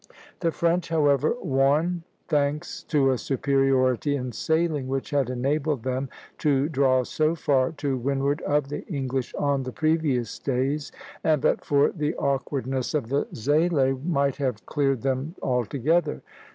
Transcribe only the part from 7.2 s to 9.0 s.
far to windward of the